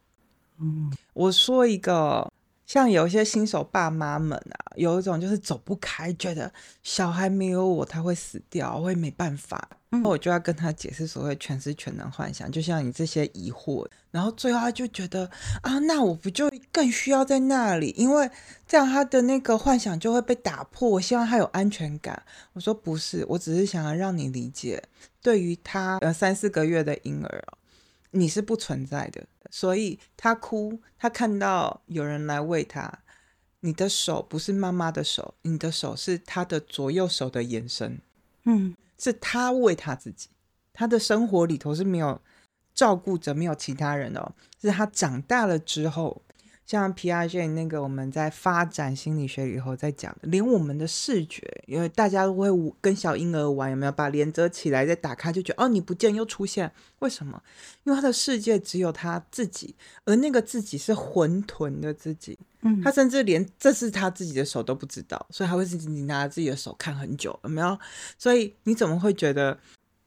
[0.61, 2.28] 嗯，我说一个，
[2.69, 6.53] 像有一些新手爸妈们啊，有一种就是走不开，觉得
[6.83, 9.69] 小孩没有我他会死掉，会没办法。
[9.91, 15.25] 嗯那我就要跟他解释所谓全知全能幻想，就像你这些疑惑，然后最后他就觉得
[15.63, 18.31] 啊，那我不就更需要在那里，因为
[18.67, 20.87] 这样他的那个幻想就会被打破。
[20.87, 22.23] 我希望他有安全感。
[22.53, 24.83] 我说不是，我只是想要让你理解，
[25.23, 27.58] 对于他呃三四个月的婴儿哦，
[28.11, 33.01] 你是不存在的，所以他哭，他看到有人来喂他，
[33.61, 38.01] 你的手不是妈妈的手，你的手是他的左右手的延伸。
[38.44, 40.29] 嗯，是他喂他自己，
[40.73, 42.21] 他的生活里头是没有
[42.75, 46.23] 照顾者，没有其他人的哦，是他长大了之后，
[46.69, 52.47] 像 Piaget 那个我们在发展心理学以后在讲的，连我们的视觉，因为大家都会
[52.79, 57.43] 跟小婴儿玩，有没有把脸遮起来再打开，就觉得哦你不见又出现，为什么？
[57.85, 67.79] 因为他的世界只有他自己，而那个自己是混沌的自己，嗯他甚至连这是他自己的手都不知道，所以他会自己拿自己的手看很久，有没有？
[68.19, 69.59] 所以你怎么会觉得，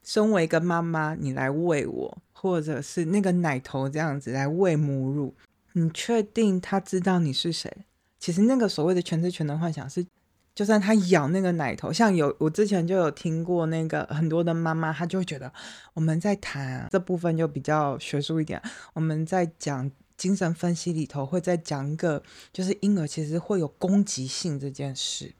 [0.03, 5.33] 身为一个妈妈，你来喂我，或者是那个奶头这样子来喂母乳，
[5.73, 7.85] 你确定他知道你是谁？
[8.19, 10.05] 其实那个所谓的全知全能幻想是，
[10.53, 15.51] 就算他咬那个奶头，像有我之前就有听过那个很多的妈妈，她就会觉得
[15.93, 18.61] 我们在谈这部分就比较学术一点，
[18.93, 22.21] 我们在讲精神分析里头会再讲一个，
[22.53, 25.33] 就是婴儿其实会有攻击性这件事。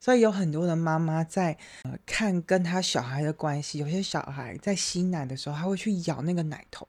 [0.00, 6.86] 所以有很多的妈妈在呃看跟他小孩的关系，有些小孩在吸奶的时候，他会去咬那个奶头。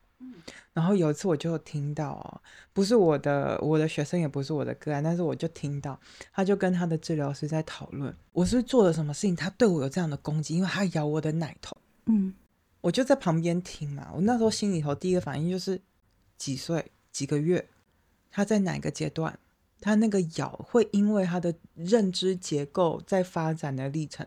[0.79, 5.99] 然后有一次我就听到哦，不是我的我的学生，也不是我的个案，但是我就听到，
[6.31, 11.75] 他就跟他的治疗师在讨论，我是是做了什么事情，他对我有这样的攻击，因为他咬我的奶头。
[12.05, 12.33] 嗯。
[12.81, 15.81] 我就在旁边听嘛，我那时候心里头第一个反应就是
[16.37, 16.89] 几岁？
[17.11, 17.67] 几个月，
[18.31, 19.37] 他在哪个阶段，
[19.81, 24.25] 他那个咬会因为他的认知结构在发展的历程。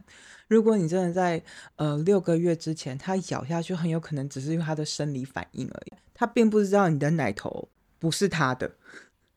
[0.48, 1.42] 如果你真的在
[1.76, 8.70] 呃六个月之前，他咬下去很有可能只是因为他的生理反应而已，他并不知道你的奶头不是他的，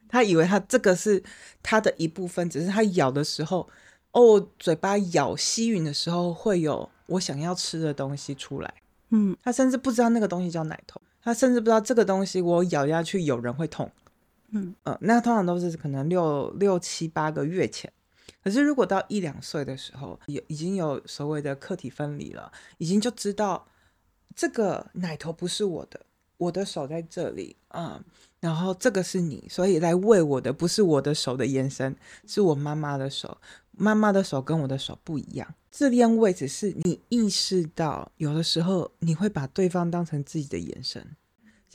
[0.09, 1.23] 他以为他这个是
[1.63, 3.69] 他的一部分，只是他咬的时候，
[4.11, 8.73] 哦，嘴巴咬吸吮的时候会有我想要吃的东西出来。
[9.09, 13.89] 嗯他甚至不知道那个东西叫奶头，他甚至不知道这个东西我咬下去有人会痛。
[14.55, 17.91] 嗯呃，那通常都是可能六六七八个月前。
[18.41, 23.67] 可是如果到一两岁的时候，有已经有所谓的客体分离了，已经就知道
[24.35, 25.99] 这个奶头不是我的，
[26.37, 28.01] 我的手在这里，嗯，
[28.39, 31.95] 然后这个是你，所以来喂我的不是我的手的延伸，
[32.27, 33.37] 是我妈妈的手，
[33.71, 35.55] 妈妈的手跟我的手不一样。
[35.71, 41.05] 自恋位置是你意识到，有的时候你会把对方当成自己的延伸。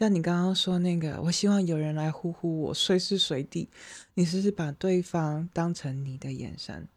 [0.01, 3.69] 像你刚刚说那个，我希望有人来呼呼我，随时随地，
[4.15, 6.89] 你是不是把对方当成你的眼神？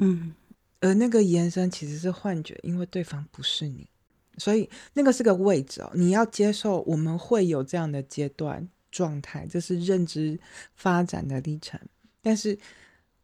[0.00, 0.34] 嗯，
[0.80, 3.88] 而那个延伸其实是幻觉，因为对方不是你，
[4.36, 5.90] 所以那个是个位置哦。
[5.94, 10.38] 你要接受我们会有这样的阶段状态，这是认知
[10.74, 11.80] 发展的历程。
[12.20, 12.58] 但是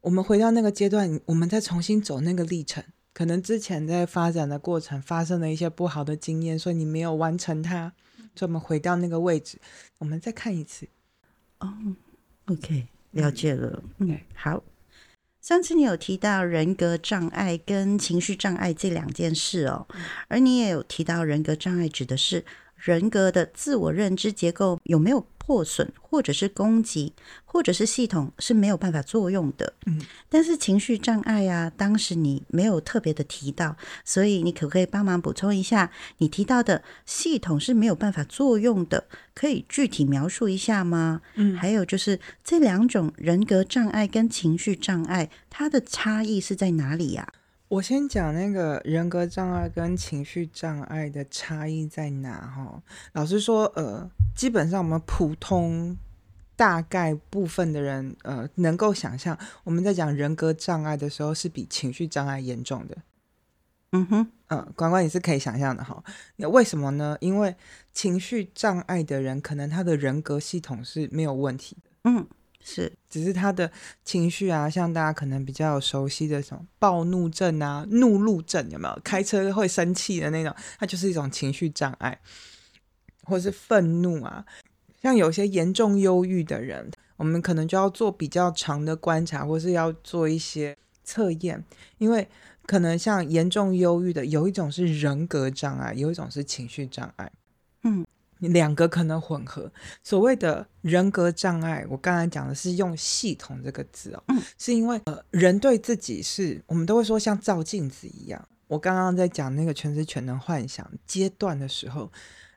[0.01, 2.83] 我们回到那个阶段，我们再重新走那个历程，
[3.13, 7.93] 可能之前在发展的过程发生了一些不好的经验，所以你没有完成它。
[8.45, 9.57] 我们回到那个位置，
[9.97, 10.87] 我们再看一次。
[11.59, 11.73] 哦
[12.45, 13.81] ，OK，了解了。
[13.97, 14.63] 嗯，好。
[15.41, 19.87] 上次你有提到人格障碍跟情绪障碍这两件事哦，
[20.27, 22.43] 而你也有提到人格障碍指的是
[22.75, 25.25] 人格的自我认知结构有没有？
[25.47, 27.13] 破损，或者是攻击，
[27.45, 29.75] 或者是系统是没有办法作用的。
[29.85, 35.89] 嗯，但是情绪障碍啊，当时你没有特别的提到，所以你可不可以帮忙补充一下？
[36.17, 41.21] 你提到的系统是没有办法作用的，可以具体描述一下吗？
[41.35, 47.31] 嗯，还有就是这两种人格障碍跟情绪障碍，它的差异是在哪里呀？
[47.69, 52.81] 我先讲那个人格障碍跟情绪障碍的差异在哪哈？
[53.11, 55.97] 老实说，呃，基本上我们普通
[56.55, 62.97] 大概部分的人，呃，能够想象我们在讲人格障碍的时候是比情绪障碍严重的。
[63.91, 66.01] 嗯哼，嗯，关关你是可以想象的哈。
[66.37, 67.17] 那为什么呢？
[67.19, 67.53] 因为
[67.91, 71.91] 情绪障碍的人可能他的人格系统是没有问题的。
[72.05, 72.25] 嗯。
[72.69, 73.71] 是，只是他的
[74.03, 79.01] 情绪啊，像大家可能比较熟悉的什么暴怒症啊、怒路症，有没有？
[79.05, 82.19] 开车会生气的那种，它就是一种情绪障碍，
[83.23, 84.45] 或是愤怒啊。
[85.01, 91.63] 像有些严重忧郁的人，我们可能就要做比较长的观察，或是要做一些测验，
[91.99, 92.27] 因为
[92.65, 97.31] 可能像严重忧郁的，有一种是人格障碍，有一种是情绪障碍。
[97.83, 98.05] 嗯。
[98.39, 99.71] 两个可能混合，
[100.03, 104.23] 所谓的人格障碍，我刚才讲的是用“系统”这个字哦，
[104.57, 108.47] 是因为呃，人对自己是我们都会说像照镜子一样。
[108.67, 112.11] 我刚刚在讲那个全知全能幻想阶段的时候，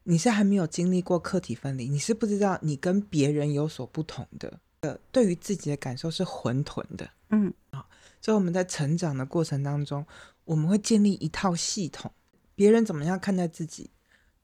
[0.04, 7.86] 你是还没有经历过客体分离，你是不知道你跟别人有所不同的，呃，对于自己的感受是混沌的，嗯啊，
[8.20, 10.04] 所以我们在成长的过程当中，
[10.44, 12.10] 我们会建立一套系统，
[12.54, 13.88] 别人怎么样看待自己。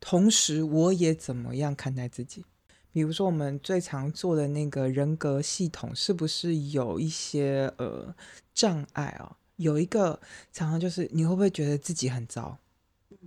[0.09, 2.45] 同时，我也怎么样看待自己？
[2.93, 8.15] 比如说，我们最常做的那个人格系统，是不是有一些呃
[8.55, 9.37] 障碍啊？
[9.57, 10.21] 有一个
[10.53, 12.57] 常常就是，你会不会觉得自己很糟？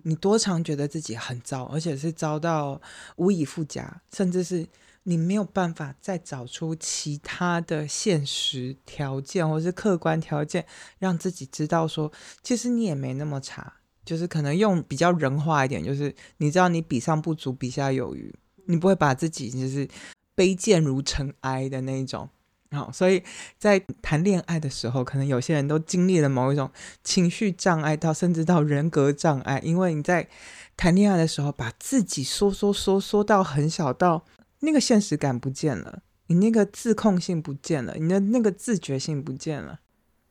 [0.04, 2.82] 你多常觉得自己很糟，而且是糟到
[3.18, 4.66] 无以复加，甚至是
[5.04, 10.66] 你没有办法再找出其他的现实条件或是客观条件，
[10.98, 12.10] 让自己知道说，
[12.42, 13.79] 其实你也没那么差。
[14.10, 18.34] 就是可能用比较人化一点，就是你知道你比上不足，比下有余，
[18.66, 19.88] 你不会把自己就是
[20.36, 22.28] 卑贱如尘埃的那一种。
[22.72, 23.22] 好，所以
[23.60, 26.72] 在谈恋爱的时候，可能有些人都经历了某一种
[27.04, 30.28] 情绪障碍，到甚至到人格障碍，因为你在
[30.76, 34.26] 谈恋爱的时候，把自己缩缩缩缩到很小，到
[34.62, 39.80] 那个现实感不见了，你那个自控性不见了，你的那个自觉性不见了。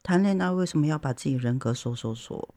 [0.03, 2.49] 谈恋爱为什么要把自己人格缩缩缩？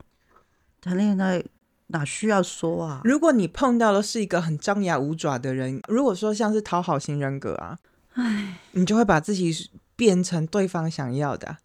[0.82, 1.44] 谈恋爱
[1.88, 3.02] 哪需要说啊？
[3.04, 7.78] 如果你碰到的是一个很张牙舞爪的人，如果说像是讨好型人格啊，
[8.14, 11.58] 唉，你就会把自己变成对方想要的。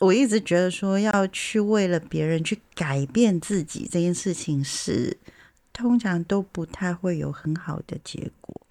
[0.00, 5.16] 我一直觉得说要去为了别人去改变自己这件事情是
[5.72, 8.66] 通常都不太会有很好的结果。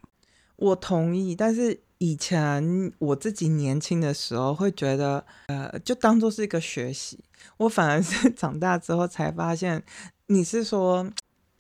[0.59, 7.17] 我同意，但是以前我自己年轻的时候会觉得，呃，就当做是一个学习。
[7.57, 9.81] 我反而是 长大之后才发现，
[10.27, 11.09] 你是说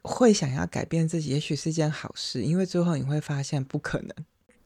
[0.01, 4.13] 会想要改变自己，也许是件好事，因为最后你会发现不可能。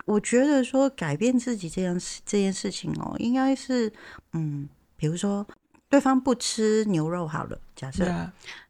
[0.06, 3.94] 我觉得说改变自己这件事这件事情哦，应该是
[4.34, 4.68] 嗯，
[4.98, 5.48] 比如说
[5.90, 8.06] 对方不吃牛肉好了，假设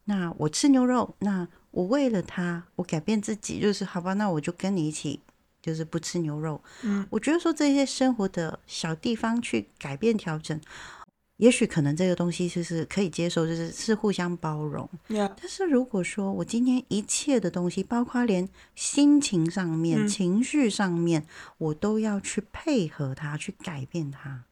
[0.05, 5.21] 那我吃牛肉，那我为了他，我改变自己，就是好吧，那我就跟你一起，
[5.63, 6.61] 就是不吃牛肉。
[6.83, 10.61] 嗯，我觉得说这些生活的小地方去改变调整。
[11.37, 14.87] 也许可能这个东西就是可以接受，就是是互相包容。
[15.07, 21.25] 但是如果说我今天一切的东西，包括连心情上面、情绪上面，
[21.57, 24.43] 我都要去配合它，去改变他，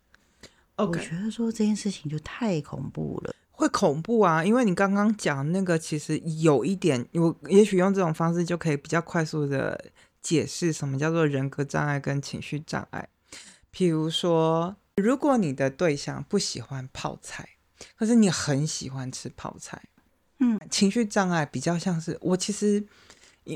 [0.76, 3.34] 我觉得说这件事情就太恐怖了。
[3.51, 9.80] 会恐怖啊，因为你刚刚讲那个，其实有一点，我也许用这种方式就可以比较快速的
[10.22, 13.09] 解释什么叫做人格障碍跟情绪障碍。
[13.74, 17.49] 譬如说，如果你的对象不喜欢泡菜，
[17.95, 19.82] 可是你很喜欢吃泡菜，
[20.39, 22.86] 嗯，情绪障碍比较像是我其实，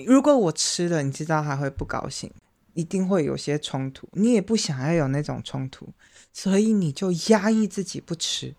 [0.07, 2.32] 如果我吃了，你知道他会不高兴，
[2.74, 5.89] 一定会有些冲突，你也不想要有那种冲突，
[6.32, 8.55] 所以你就压抑自己不吃，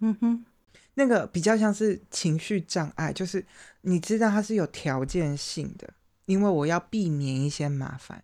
[0.00, 0.44] 嗯哼。
[0.96, 3.44] 那个比较像是情绪障碍，就是
[3.80, 5.92] 你知道它是有条件性的，
[6.26, 8.22] 因为我要避免一些麻烦。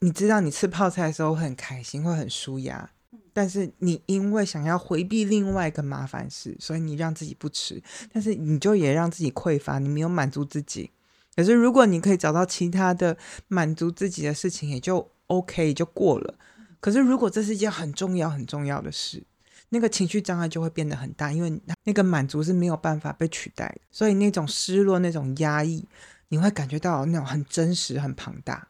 [0.00, 2.90] 你知道你吃泡菜的时候很开心，会很舒压，
[3.32, 10.90] 但是你因为想要回避另外一个麻烦事，所以你让自己不吃，但是你就也让自己匮乏，你没有满足自己。
[11.36, 13.16] 可是如果你可以找到其他的
[13.48, 16.34] 满足自己的事情，也就 OK 就过了。
[16.80, 19.22] 可是如果这是一件很重要很重要的事，
[19.68, 25.86] 那个情绪障碍就会变得很大，因为那个满足是没有办法被取代的，所以那种失落、那种压抑，
[26.30, 28.66] 你会感觉到那种很真实、很庞大。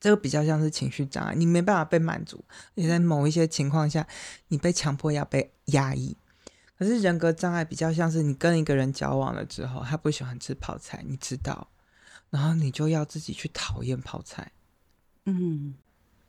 [0.00, 2.44] 这个比较像是情绪障碍，你没办法被满足，
[2.74, 4.06] 你在某一些情况下，
[4.46, 6.16] 你被强迫要被压抑。
[6.78, 11.68] 可是人格障碍比较像是你跟一个人交往了之后，他不喜欢吃泡菜，你知道，
[12.30, 14.52] 然后你就要自己去讨厌泡菜。
[15.24, 15.74] 嗯，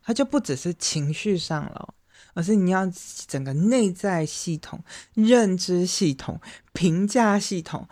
[0.01, 1.93] 他就不只是情绪上了。
[2.33, 2.85] 而是你要
[3.27, 4.83] 整个内在系统、
[5.13, 6.39] 认知系统、
[6.73, 7.87] 评价系统，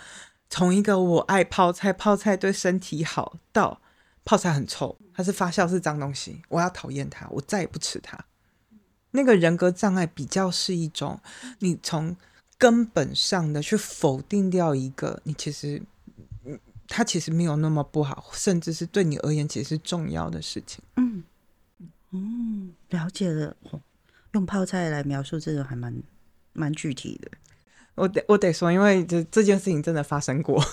[0.50, 3.82] 从一个我爱泡菜，泡菜对身体好，到
[4.24, 8.18] 泡菜很臭，它是发酵是脏东西，我要讨厌它，我再也不吃它。
[9.12, 11.20] 那个人格障碍比较是一种，
[11.60, 12.16] 你从
[12.58, 15.82] 根本上的去否定掉一个你其实，
[16.44, 20.84] 嗯，它其实没有那么不好，甚至是对你而言其实是重要的事情。
[20.96, 21.24] 嗯
[22.12, 23.56] 嗯，了解了。
[24.34, 26.04] 用泡菜来描述这个还蛮
[26.54, 27.32] 蛮具体的，
[27.98, 30.64] 我得我得说，因为这这件事情真的发生过，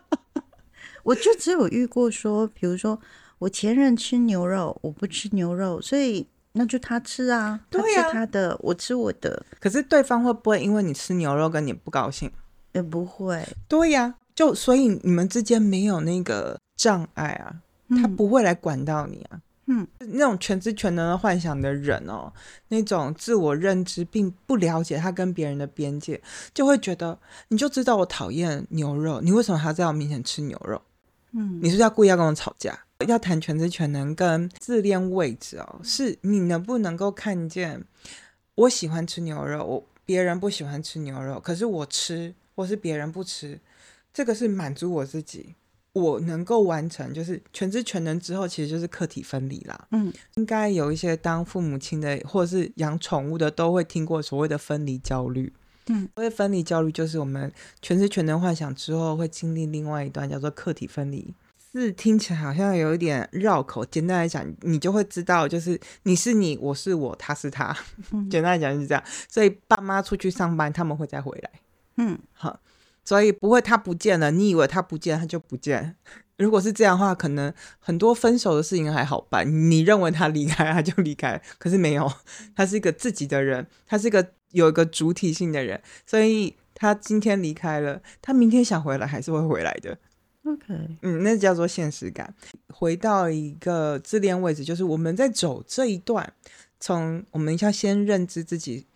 [1.02, 3.00] 我就只有遇过说，比如说
[3.38, 9.44] 我前任吃牛肉，我不吃牛肉，所以那就他吃啊，他吃他的，我吃我的。
[9.58, 12.30] 可是对方会不会因为你吃牛肉跟你不高兴？
[12.72, 13.42] 也不会。
[13.66, 17.56] 对呀，就所以你们之间没有那个障碍啊，
[18.02, 19.30] 他不会来管到你啊。
[19.32, 19.40] 嗯，
[19.98, 22.32] 那种全知全能的幻想的人哦，
[22.68, 26.20] 那种自我认知并不了解他跟别人的边界，
[26.52, 30.80] 就会觉得你就知道我讨厌牛肉，你为什么还要在我面前吃牛肉？
[31.32, 32.78] 嗯，你是要故意要跟我吵架？
[33.08, 37.84] 要谈全知全能跟自恋位置哦，是你能不能够看见
[38.54, 43.58] 我喜欢吃牛肉，我别人不喜欢吃牛肉，可是我吃，或是别人不吃，
[44.12, 45.54] 这个是满足我自己。
[45.94, 49.88] 我能够完成，就是全知全能之后，其实就是客体分离啦。
[49.92, 55.52] 嗯，应该有一些当父母亲的，或者是养宠物的，都会听过所谓的分离焦虑。
[55.86, 61.32] 嗯，所谓分离焦虑，就是我们全知全能幻想之后，会经历另外一段叫做客体分离。
[61.72, 63.84] 是听起来好像有一点绕口。
[63.84, 67.76] 简单来讲，你就会知道，就是你是你，我是我，他是他。
[68.30, 69.04] 简单来讲就是这样。
[69.28, 71.50] 所以爸妈出去上班，他们会再回来。
[71.96, 72.58] 嗯，好。
[73.04, 75.96] 所以不会，他不见了，你以为他不见，他就不见。
[76.36, 79.46] 如果是这样的话，可能很多分手的事情还好办。
[79.70, 82.10] 你认为他离开，他就离开，可是没有，
[82.56, 89.96] 他是一个自己的人，他是一个有一个主体性的人，所以他今天离开了，他明天想回来还是会回来的。
[90.44, 92.34] OK，嗯，那叫做现实感。
[92.68, 96.32] 回到一个自恋位置，就是我们在走这一段，
[96.80, 98.86] 从我们要先认知自己。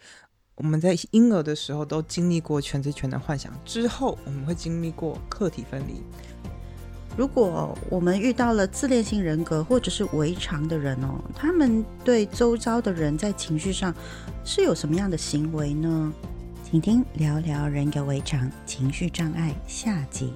[0.59, 6.03] 我们在婴儿的时候都经历过全知全能幻想，之后我们会经历过客体分离。
[7.17, 13.95] 如果我们遇到了自恋性人格或者是围常的人哦，他们对周遭的人在情绪上
[14.45, 16.13] 是有什么样的行为呢？
[16.69, 20.33] 请听聊聊人格围常情绪障碍下集。